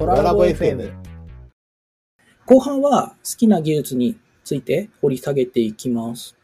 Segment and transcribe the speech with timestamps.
[0.00, 0.94] トララボ FM。
[2.46, 6.38] 後半は好きな技術について掘り下げていきます。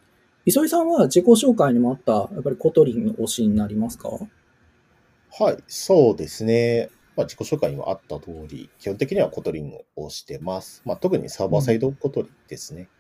[0.44, 4.10] 磯井さんは自己紹介にもあった、やっぱり Kotlin の推しになりますか？
[4.10, 6.90] はい、そうですね。
[7.16, 10.82] まあ、自己紹介にもあった通り、基本的には Kotlin をしてます。
[10.84, 12.90] まあ、特にサーバーサイド Kotlin ですね。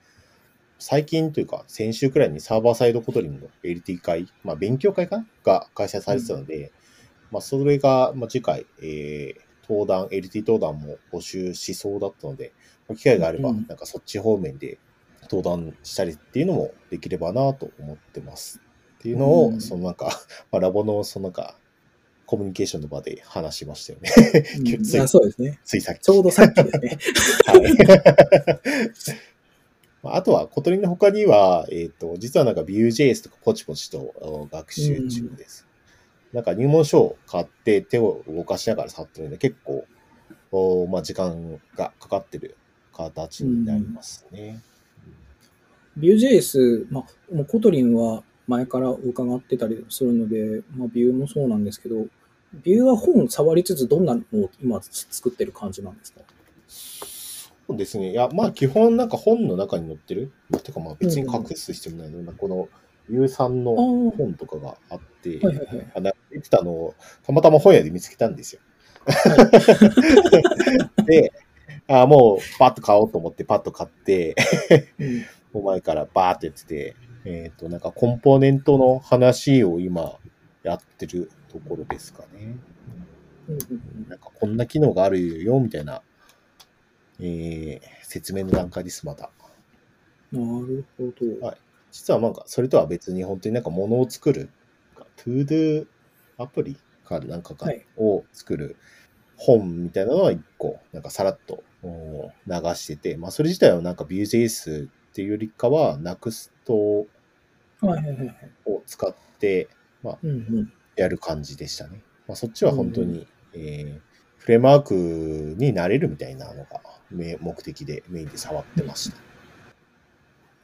[0.78, 5.26] 最近というか、先週くらいにサーバーサイド Kotlin の LT 会、まあ、勉強会かな？
[5.44, 6.72] が開催されてたので、
[7.30, 12.52] まあ、それが、まあ、次回、えー、登壇、LT 登壇も募集しそうだったので、
[12.88, 14.78] まあ機会があれば、うんなんかそっち方面で
[15.30, 18.60] 登壇したりっていうのもできればなと思ってます。
[18.98, 20.06] っていうのを、うんそのなんか、
[20.50, 21.58] まあ、ラボのそのなんか、
[22.26, 24.10] コミュニケーションの場で話しましたよね。
[24.58, 25.60] うん ついあそうですね。
[25.64, 26.00] ついさっき。
[26.00, 26.98] ちょうどさっきですね。
[27.46, 27.76] はい。
[30.02, 35.65] まああとは、 Kotlin の他には、えっ、と、実はなんか Vue.js とかポチポチとお学習中です。
[36.36, 39.86] なんか入門書を買って手を動かしながら触ってるんで、結構、
[40.52, 42.58] おまあ、時間がかかってる
[42.92, 44.60] 形になりますね。
[45.98, 52.06] Vue.js、まあ、もう Kotlin は前から伺ってたりするので、まあ、Vue もそうなんですけど、
[52.62, 56.20] Vue は本触りつつどんなのを今作ってる感じなんですか？
[57.66, 58.10] そうですね。
[58.10, 60.32] いや、まあ、基本なんか本の中に載ってる。
[60.50, 62.68] まあ、てかまあ別に隠す必要もないので、この
[63.28, 63.74] さんの
[64.10, 65.92] 本とかがあって、いはいはい。
[65.94, 68.60] あの言ってたのをたまたま本屋で見つけたんですよ。
[71.06, 71.32] で、
[71.88, 74.34] あもうパッと買おうと思ってパッと買って、
[74.98, 80.18] うんもう前からバーってやってて、えっ、と、なんかコンポーネントの話を今
[80.62, 82.56] やってるところですかね。
[84.06, 86.02] なんかこんな機能があるよ、みたいな、
[87.20, 89.30] えー説明の段階です、まだ。
[90.32, 91.04] うんなるほ
[91.40, 91.46] ど。
[91.46, 91.58] はい
[91.96, 94.50] 実はなんか、それとは別に本当になんか物を作る、
[95.16, 95.86] トゥードゥ
[96.38, 98.76] アプリかなんかかはいを作る
[99.36, 107.06] 本みたいなのは一個、なんかさらっとお流してて、まあそれ自体はなんか Vue.js っていうよりかは Next を。
[108.86, 109.68] 使って
[110.22, 110.72] うんうん。
[110.96, 112.02] やる感じでしたね。
[112.26, 114.16] まあそっちは本当に、えー
[114.46, 114.94] フレームワーク
[115.58, 119.10] になれるみたいなのがめ目的でメインで触ってまし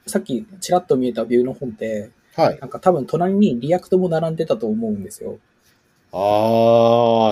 [0.06, 2.42] さっきちらっと見えた Vue の本って、た。
[2.42, 2.58] はい。
[2.60, 5.38] なんか多分隣に React も並んでたと思うんですよ。
[6.12, 6.16] あ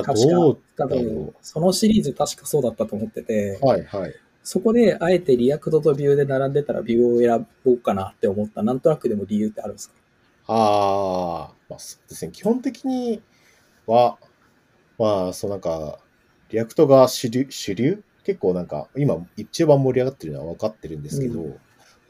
[0.03, 4.15] ー、確かどう多分、そのシリーズ確かそうだったと思ってて、はいはい。
[4.43, 8.63] そこであえて React と Vue で並んでたら Vue を選ぼうかなって思った。
[8.63, 9.95] なんとなくでも理由ってあるんですか？
[10.47, 12.33] ああ、まあそうですね。
[12.33, 13.21] 基本的に
[13.87, 14.19] は、
[14.99, 15.99] まあ、そうなんか、
[16.51, 18.03] React が主流、主流？
[18.25, 21.61] 結構なんか、今一番盛り上がってるのは分かってるんですけど、う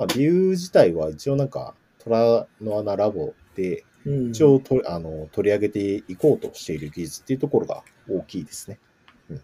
[0.00, 4.30] まあ、 Vue 自体は一応なんか、虎の穴ラボで、うん。
[4.30, 8.78] 一応と、あの取り上げていこうとしている技術っていうところが大きいですね。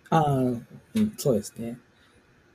[0.08, 1.78] ああ、うん、そうですね。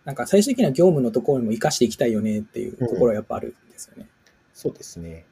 [0.04, 4.10] なんか最終的な業務のところにも活かしていきたいよねっていうところはやっぱあるんですよね。
[4.52, 5.28] そうですね。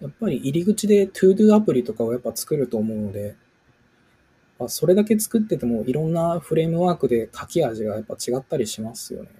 [0.00, 3.34] やっぱり入り口で ToDo アプリとかをやっぱ作ると思うので、
[4.60, 9.30] あそれだけ作っててもいろんなフレームワークで書き味がやっぱ違ったりしますよね。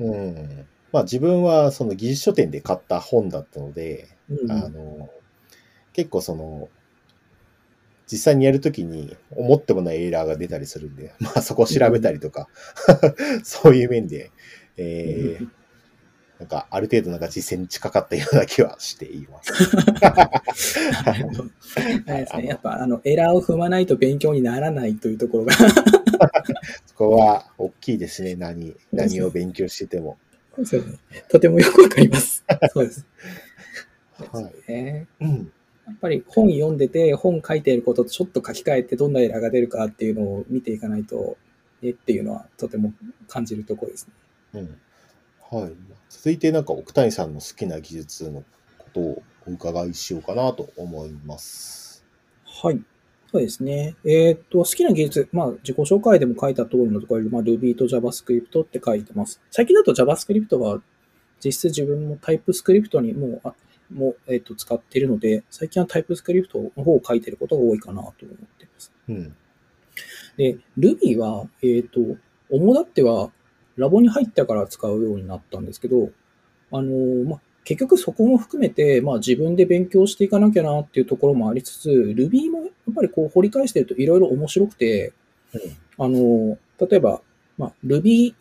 [0.00, 0.66] うん。
[0.92, 4.50] まあ自分はその技術書店で買った本だったので、うん。
[4.50, 5.10] あの、
[5.92, 6.68] 結構その、
[8.06, 12.48] 実際にやるときに思ってもないエラーが出たりするんで、 まあそこを調べたりとか、
[13.42, 14.30] そういう面で、
[14.76, 15.48] えー、
[16.38, 19.52] なんかある程度なんか実践に近かったような気はしています。
[21.04, 22.46] あれですね。
[22.46, 28.36] やっぱ、あの、エラーを踏まないと勉強にならないというところがそこは大きいですね。
[28.36, 30.18] 何、何を勉強してても。
[30.64, 30.98] そうですね。
[31.28, 32.44] とてもよくわかります。
[32.72, 33.06] そうです。
[34.32, 34.72] はい。
[34.72, 35.52] ねうん。
[35.86, 41.36] やっぱり本読んでて、本書いていることとちょっと書き換えてどんなエラーが出るかっていうのを見ていかないと、
[41.82, 42.94] ねっていうのはとても
[43.28, 44.08] 感じるところです
[44.54, 44.62] ね。
[45.50, 45.60] うん。
[45.60, 45.72] はい。
[46.08, 48.44] 続いてなんか奥谷さんの好きな技術の
[48.78, 52.04] ことをお伺いしようかなと思います。
[52.44, 52.80] はい。
[53.36, 53.96] そうですね。
[54.02, 59.42] えーっと、好きな技術、まあ、自己紹介でも書いた通りのところで、まあ、Ruby と JavaScript って書いてます。
[59.50, 60.80] 最近だと JavaScript は、
[61.44, 63.52] 実質自分も TypeScript にもう、あ
[63.92, 66.48] もう、えーっと、使っているので、最近は TypeScript
[66.78, 68.12] の方を書いてることが多いかなと思っ
[68.58, 68.92] ています。
[69.10, 69.36] うん。
[70.38, 72.00] で、Ruby は、えーっと、
[72.48, 73.30] 主だっては、
[73.76, 76.08] ラボに入ったから使うようになったんですけど、
[76.72, 85.12] あのーまあ、結局そこも含めて、まあ自分で勉強していかなきゃなっていうところもありつつ、Ruby もやっぱりこう掘り返してるといろいろ面白くて、
[85.98, 87.20] あの、例えば、
[87.58, 88.34] まあ Ruby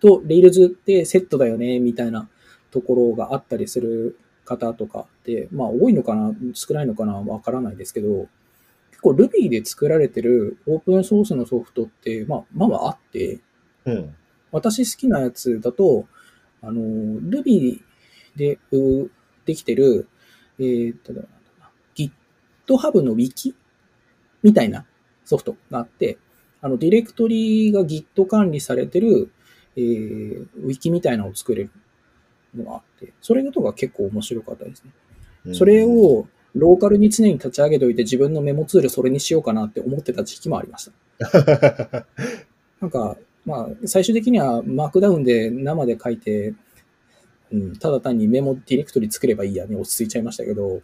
[0.00, 2.30] と Rails ってセットだよね、みたいな
[2.70, 8.26] ところがあったりする方とかって、まあ多いのかな、少ないのかな、わからないですけど、
[8.88, 13.40] 結構 Ruby で作られてるオープンソースのソフトって、まあまあまああって、
[13.84, 14.14] うん。
[14.50, 16.06] 私好きなやつだと、
[16.62, 17.82] あの、Ruby
[18.36, 19.10] でう
[19.44, 20.08] できてる、
[20.58, 23.54] えーっと、なんだろうな GitHub の Wiki
[24.42, 24.84] みたいな
[25.24, 26.18] ソフトがあって、
[26.60, 29.30] あの、ディレクトリが Git 管理されてる、
[29.76, 31.70] えー、Wiki みたいなのを作れる
[32.54, 34.90] のがあって、それとか結構面白かったですね。
[35.46, 42.06] うんそれ、をローカルに常に立ち上げておいて自分のメモツールそれにしようかなって思ってた時期もありました。
[42.80, 46.54] なんか、まあ、最終的にはマークダウンで生で書いて、
[47.56, 50.82] うん、ただ単にメモディレクトリ作ればいいやね、落ち着いちゃいましたけど、うん。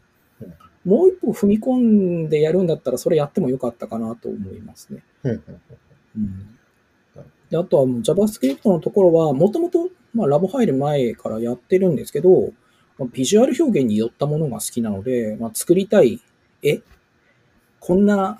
[0.84, 5.02] もう一歩踏み込んでやるんだったらそれやってもよかったかなと思いますね。
[5.24, 5.42] うん。
[6.16, 6.58] うん、
[7.50, 12.52] であとはもう JavaScript のところは、もともとまあラボ入る前からやってるんですけど、
[12.98, 16.20] まあビジュアル表現に寄ったものが好きなので、まあ、作りたい
[16.62, 16.80] 絵、
[17.80, 18.38] こんな、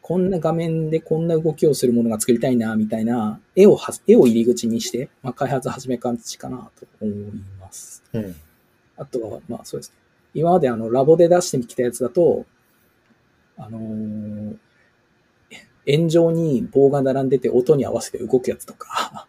[0.00, 7.16] こんな画面でこんな動きをするものが作りたいな、みたいな絵をは、絵を入り口にして、まあ、開発始め感じかなと思い
[7.66, 8.02] ます。
[8.12, 8.34] うん。
[8.96, 9.96] あとは、まあそうですね。
[10.34, 12.46] 今まであの、ラボで出してきたやつだと、
[13.56, 14.56] あのー
[15.86, 19.28] 円状に棒が並んでて音に合わせて動くやつとか、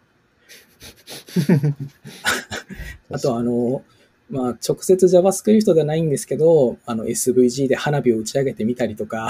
[3.10, 3.84] あとはあの、
[4.28, 9.28] まあ直接 JavaScript ではないんですけど、あの SVG で花火を打ち上げてみたりとか、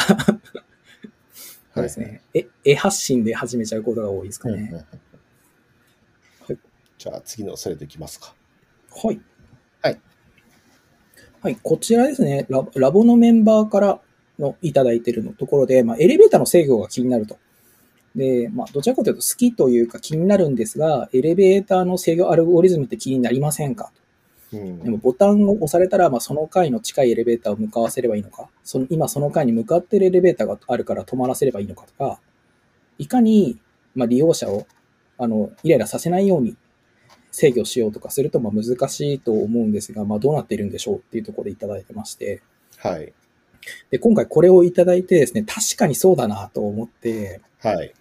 [1.74, 2.22] そうですね。
[2.32, 4.54] え、絵発信で始めちゃうことが多いですかね。
[4.54, 4.84] うんうんうん
[6.98, 8.34] じゃあ次のスライドいきますか。
[9.00, 9.20] はい。
[9.82, 10.00] はい。
[11.40, 14.00] はい、こちらですね、ララボのメンバーから
[14.38, 17.38] のいただいているのところで、まあ、エレベーターの制御が気になると。
[18.16, 23.92] で、まあ、どちらかというと好きというか気になるんですが、エレベーターの制御アルゴリズムって気になりませんか？
[24.52, 32.18] うんでもボタンを押されたら、まあ、その階の近いエレベーターを向かわせればいいのか、その今その階に向かっているエレベーターがあるから止まらせればいいのかとか、
[32.96, 33.60] いかに、
[33.94, 34.66] まあ、利用者を
[35.18, 36.56] あのイライラさせないように
[37.30, 42.42] 制御しようとかするとまあ難しいと思うんですが、まあ、どうなっているんでしょうっていうところでいただいてまして、
[42.78, 43.12] はい。
[43.90, 47.92] で今回これをいただいてですね、確かにそうだなと思って、はい。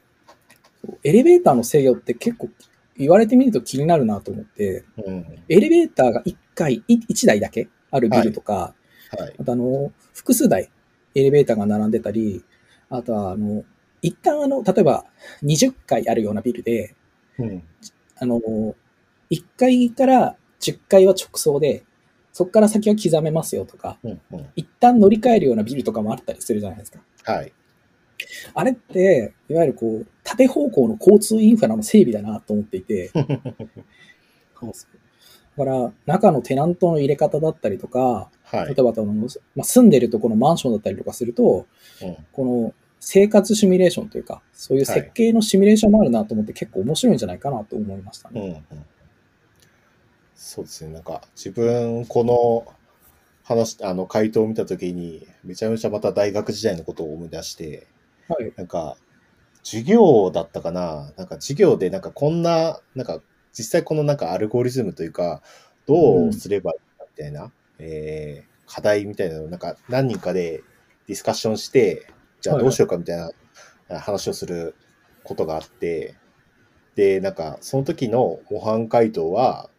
[1.03, 2.49] エレベーターの制御って結構
[2.97, 5.25] 言われてみると気になるなと思って、うん。
[5.49, 8.73] エレベーターが1回、1台だけあるビルとか、
[9.17, 9.35] はい。
[9.39, 10.69] あとあの、複数台
[11.15, 12.43] エレベーターが並んでたり、
[12.89, 13.63] あとはあの、
[14.01, 15.05] 一旦あの、例えば
[15.43, 16.95] 20階あるようなビルで、
[17.37, 17.63] うん。
[18.19, 18.41] あの、
[19.31, 21.83] 1階から10階は直送で、
[22.31, 24.21] そこから先は刻めますよとか、うん。
[24.31, 24.47] うん。
[24.55, 26.99] 一旦乗り換えるようなビルとかもあったりするじゃないですか。
[27.23, 27.53] はい。
[28.53, 33.25] あれって、いわゆるこう、縦方向の交通インフラの整備だなと思っていて、そう
[34.73, 34.97] そう
[35.57, 38.75] だから、中のテナントの入れ方だったりとか、はい例。
[38.77, 39.25] えばあの、ま
[39.61, 41.65] あ、住んでるところのマンションだったりとかすると、
[42.01, 48.65] うんこの生活シミュレーションというか、そういう設計のシミュレーションもあるなと思って結構面白いんじゃないかなと思いましたね。
[48.71, 48.85] うんうん
[50.37, 50.93] そうですね。
[50.93, 52.71] なんか、自分、この
[53.43, 57.87] 話、あの、回答を見たときに、めちゃめちゃまた大学時代のことを思い出して、
[58.29, 58.53] はい。
[58.55, 58.97] なんか、
[59.63, 61.11] 授業だったかな？
[61.17, 63.19] なんか授業で、なんかこんな、なんか、
[63.51, 65.41] 実際このなんかアルゴリズムというか、
[65.87, 70.61] どうすればいいかみたいな、えー課題みたいなのを、なんか何人かで
[71.07, 72.05] ディスカッションして、
[72.41, 73.33] じゃあはいどうしようかみたい
[73.89, 74.75] な話をする
[75.23, 76.15] ことがあって、
[76.95, 79.69] で、なんか、その時の模範回答は、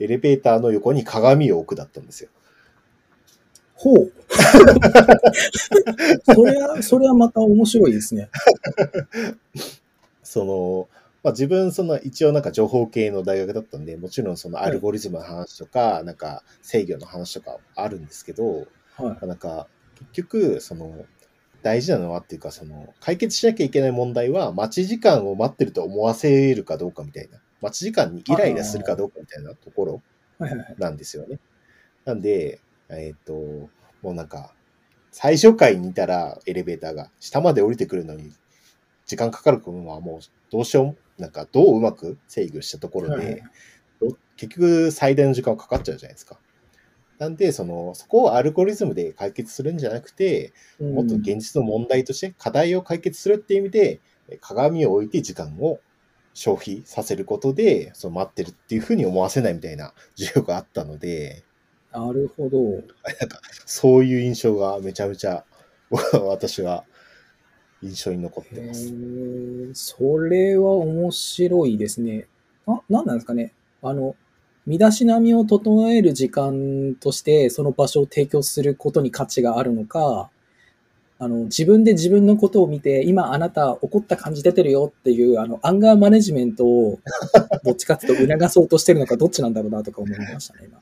[0.00, 2.30] エレベーターの横に鏡を置くだったんですよ。
[3.74, 4.12] ほう。
[6.34, 8.28] それは、それはまた面白いですね。
[10.22, 10.88] その、
[11.22, 18.66] まあ、自分、その一応なんか情報系の大学だったんで、もちろんそのアルゴリズムの話とか、なんか制御の話とかあるんですけど、
[18.96, 19.26] はい。
[19.26, 19.66] なんか
[20.00, 21.04] 結局、その、
[21.62, 30.02] 大事なのはっていうか、その、解決しなきゃいけない問題は、待ち時間を待ってると思わせるかどうかみたいな、待ち時間にイライラするかどうかみたいなところ。
[30.78, 31.38] なんですよね。
[32.04, 33.32] なんで、えっ、と、
[34.02, 34.54] もうなんか、
[35.12, 38.32] 最初階にいたらエレベーターが下まで降りてくるのに
[39.06, 40.20] 時間かかるのはもう
[40.52, 43.42] どうしようも、なんかどううまく制御したところで、
[44.36, 46.38] 結局最大の時間かかっちゃうじゃないですか。
[47.18, 54.00] なんで、その、そこをアルゴリズムで解決するんじゃなくて、もっと現実の問題として課題を解決するっていう意味で、
[54.40, 55.80] 鏡を置いて時間を
[56.34, 61.44] 消費させることで、その待ってるっていうふうに思わせないみたいな 授業があったので、
[61.92, 62.58] なるほど。
[62.62, 62.82] なん
[63.28, 65.44] かそういう印象がめちゃめちゃ
[66.22, 66.84] 私は
[67.82, 68.86] 印象に残ってへます。
[68.88, 72.28] ーそれは面白いですね。
[72.66, 73.52] あ、なんなんですかね。
[73.82, 74.14] あの、
[74.66, 80.30] 身だしなみを整える時間として、その場所を提供することに価値があるのか、
[81.22, 86.98] あの、自分で自分のことを見て、今あなた怒った感じ出てるよっていう、あの、アンガーマネジメントを、
[87.62, 90.80] どっちかっていうと促そうとしてるのか、どっちなんだろうなとか思いましたね、今。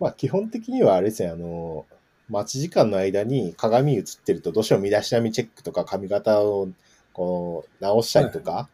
[0.00, 1.86] まあ基本的にはあれですね、あの、
[2.28, 6.68] 待ち時間の間に鏡映ってると、どうしても身だしなみチェックとか髪型を
[7.12, 8.68] こう直したりとか、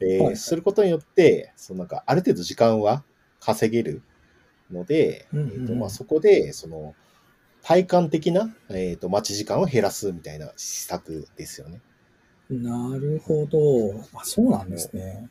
[0.00, 3.04] えーはいすることによって、そのなんかある程度時間は
[3.38, 4.02] 稼げる
[4.72, 5.52] ので、うんうんうん。
[5.52, 6.96] えーとまあ、そこで、その、
[7.62, 11.80] 体感的な、えー、と待ち時間を減らすみたいな施策ですよね。
[12.50, 14.00] なるほど。
[14.14, 15.28] あ、そうなんですね。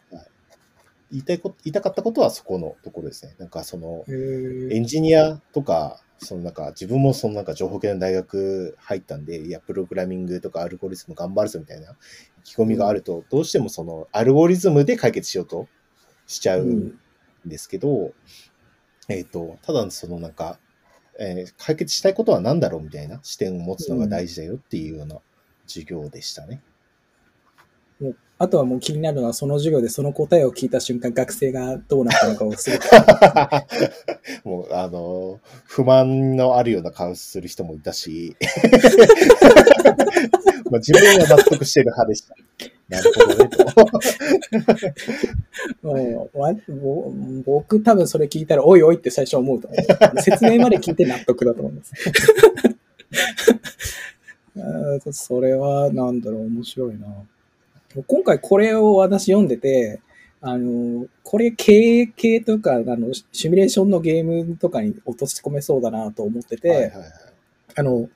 [1.12, 3.36] 言いたいこと、言いたかったことはそこのところですね。
[3.38, 11.96] なんかその、エンジニアとか、そのなんか自分もそのなんか情報系の大学入ったんで、いや、プログラミングとかアルゴリズム頑張るぞみたいな意
[12.44, 15.68] 気込みがあると、どうしてもそのアルゴリズムで解決しようと
[16.28, 17.00] しちゃうんうん
[17.46, 18.14] ですけど、
[19.10, 20.60] えっ、と、ただそのなんか、
[21.22, 25.18] えー解決したいことは何だろうみたいな視点を持つのが大事だよっていうような
[25.68, 26.62] 授業でしたね。
[28.02, 32.86] もうあとはもう気になるのは、その授業でその答えを聞いた瞬間、学生がどうなったのかをすごく。
[34.44, 38.36] もう、あの、不満のあるような顔する人もいたし、
[40.72, 42.34] まあ自分は納得してる派でした。
[42.90, 43.64] なるほどね、と。
[45.88, 47.14] もうわぼ
[47.46, 49.82] 僕多分それ聞いたら、おいおいって最初思うと思う。
[50.24, 51.94] 説明まで聞いて納得だと思います。
[54.58, 57.06] あーそれは、なんだろう、面白いな。
[58.08, 60.02] 今回これを私読んでて、
[60.42, 67.04] あの、これ経営系とか、あの、シミュレーションのゲームとかに落とし込めそうだなと思ってて、はいはいはい。
[67.76, 68.10] あの、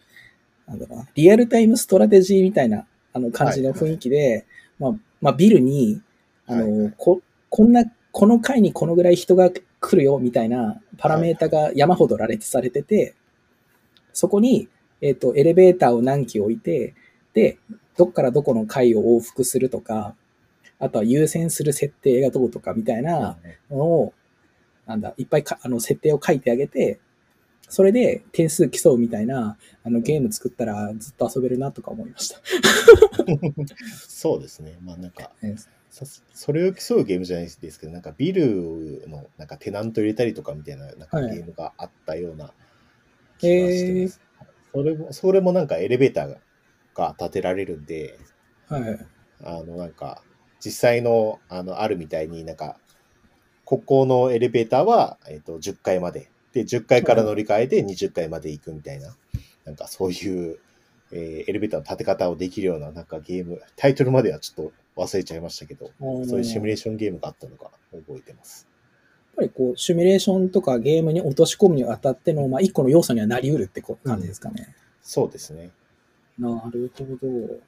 [0.67, 4.45] なんだろうな、リアルタイムストラテジーみたいな、あの感じの雰囲気で、
[4.79, 4.91] まあ、
[5.21, 6.01] まあ、ビルに、
[6.47, 6.93] あの、はいはい。
[6.97, 13.13] こ、こんな、この階にこのぐらい人が来るよ、みたいなパラメータが山ほど羅列されてて、
[14.13, 14.67] そこに、
[15.01, 16.95] えっ、と、エレベーターを何機置いて、で、
[17.97, 20.15] どっからどこの階を往復するとか、
[20.79, 23.37] あとは優先する設定がどうとかみたいな
[23.69, 24.13] のを、
[24.85, 26.99] なんだ、いっぱいかあの設定を書いてあげて、
[27.67, 32.39] それで点数競うみたいなあのゲーム作ったらずっと遊べるなとか思いました。
[34.07, 34.77] そうですね。
[34.83, 35.55] まあなんか、ね
[35.89, 42.51] さそれを競うゲームじゃないですけど、なんかビルのなんかテナント入れたりとかみたいななんかはいゲームがあったような
[43.39, 44.21] 気がしてます。
[44.73, 46.37] それも、それもなんかエレベーターが
[46.95, 48.17] が建てられるんで、
[48.67, 49.07] はい。
[49.43, 50.23] あのなんか
[50.59, 52.77] 実際のあのあるみたいになんか、
[53.65, 56.31] ここのエレベーターは、えっと10階まで。
[56.53, 59.15] で、10階から乗り換えて20階まで行くみたいな、
[59.65, 60.59] なんかそういう、
[61.11, 68.67] えーエレベーターの建て方をできるようななんかゲーム、タイトルまではちょっと忘れちゃいましたけど、そういうシミュレーションゲームがあったのが覚えてます。
[68.69, 74.73] やっぱりこう、シミュレーションとかゲームに落とし込むにあたっての、まあ、一個の要素にはなり得るってこ感じですかね。
[75.01, 75.71] そうですね。
[76.37, 77.59] なるほど。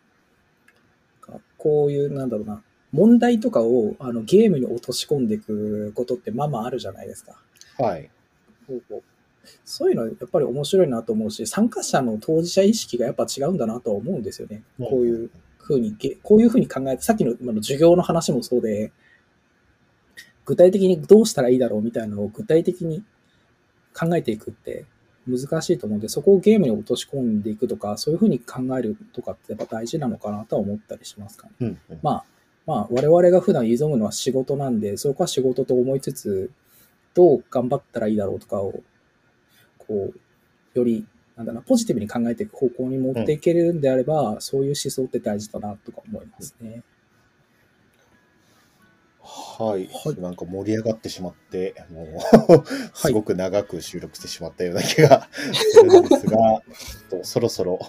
[1.22, 7.36] かこういう、なんだろうな、問題とかをあのゲームに落とし込んでいくことってまあまああるじゃないですか。
[7.78, 8.10] はい。
[9.64, 14.64] そういうのやっぱり面白いなと思うし、参加者の当事者意識がやっぱ違うんだなとは思うんですよね。
[14.78, 18.92] こういうふうにげ、こういうふうに考えて、さっきの今の授業の話もそうで、
[20.46, 23.04] 具体的にどうしたらいいだろうみたいなのを具体的に
[23.94, 24.86] 考えていくって
[25.28, 31.54] 難しいと思うんで、そこをゲームに落とし込んでいくとか、そういうふうに考えるとかってやっぱ大事なのかなとは思ったりしますかね。
[31.60, 32.26] うんうんまあ、
[32.66, 36.52] まあ、我々が普段挑むのは仕事なんで、そこは仕事と思いつつ、
[37.14, 38.82] どう頑張ったらいいだろうとかを、
[39.78, 41.06] こう、より、
[41.36, 46.84] なんだろうな、ポジティブに考えていく方向に持っていけるんであれば、そういう思想って大事だなとか思いますね。
[49.30, 57.80] はい、はいなんか盛り上がってしまって、もう、はいすごく長く収録してしまったような気がするんですが、えっとそろそろ、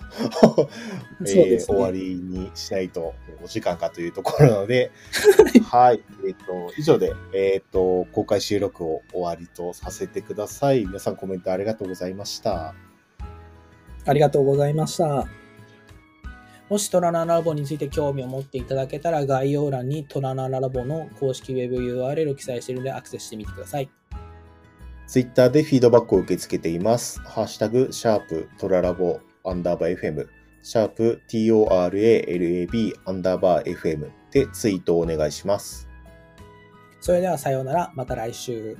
[1.20, 4.90] えーね終わりにしないとお時間かというところなので、
[5.70, 10.86] はい、えっ、と、以上で、えっ、と、公開収録を終わりとさせてください。
[10.86, 12.74] 皆さんコメントありがとうございました。
[14.04, 15.37] ありがとうございました。
[16.68, 23.90] もしトラナラボについて興味を持っていただけたら概要欄にトラナラボの公式ウェブ URL を記載しているのでアクセスしてみてください。
[25.06, 27.20] ツイッターでフィードバックを受け付けています。
[27.22, 30.28] ハッシュタグ、シャープトララボアンダーバー FM、
[30.62, 35.88] シャープ TORALAB アンダーバー FM でツイートをお願いします。
[37.00, 38.76] それではさようなら、また来週。